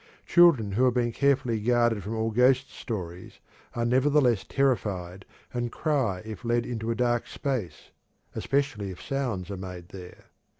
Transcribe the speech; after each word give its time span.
Children 0.25 0.71
who 0.71 0.85
have 0.85 0.95
been 0.95 1.11
carefully 1.11 1.59
guarded 1.59 2.01
from 2.01 2.15
all 2.15 2.31
ghost 2.31 2.71
stories 2.71 3.37
are 3.75 3.85
nevertheless 3.85 4.43
terrified 4.43 5.25
and 5.53 5.71
cry 5.71 6.23
if 6.25 6.43
led 6.43 6.65
into 6.65 6.89
a 6.89 6.95
dark 6.95 7.25
place, 7.43 7.91
especially 8.33 8.89
if 8.89 8.99
sounds 8.99 9.51
are 9.51 9.57
made 9.57 9.89
there. 9.89 10.25